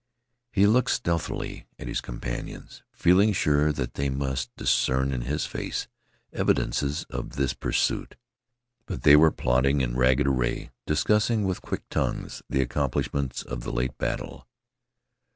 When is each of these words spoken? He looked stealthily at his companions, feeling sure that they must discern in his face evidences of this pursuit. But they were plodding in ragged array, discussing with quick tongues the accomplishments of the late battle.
He 0.51 0.65
looked 0.65 0.89
stealthily 0.89 1.67
at 1.77 1.87
his 1.87 2.01
companions, 2.01 2.81
feeling 2.91 3.33
sure 3.33 3.71
that 3.71 3.93
they 3.93 4.09
must 4.09 4.49
discern 4.55 5.11
in 5.13 5.21
his 5.21 5.45
face 5.45 5.87
evidences 6.33 7.03
of 7.11 7.35
this 7.35 7.53
pursuit. 7.53 8.15
But 8.87 9.03
they 9.03 9.15
were 9.15 9.29
plodding 9.29 9.79
in 9.81 9.95
ragged 9.95 10.25
array, 10.25 10.71
discussing 10.87 11.43
with 11.43 11.61
quick 11.61 11.87
tongues 11.89 12.41
the 12.49 12.61
accomplishments 12.61 13.43
of 13.43 13.61
the 13.61 13.71
late 13.71 13.95
battle. 13.99 14.47